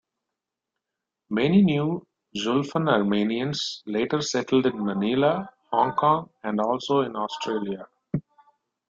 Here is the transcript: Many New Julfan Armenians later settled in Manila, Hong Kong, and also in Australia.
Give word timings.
Many 1.29 1.61
New 1.61 2.07
Julfan 2.35 2.89
Armenians 2.89 3.83
later 3.85 4.19
settled 4.19 4.65
in 4.65 4.83
Manila, 4.83 5.47
Hong 5.69 5.93
Kong, 5.93 6.31
and 6.41 6.59
also 6.59 7.01
in 7.01 7.15
Australia. 7.15 7.87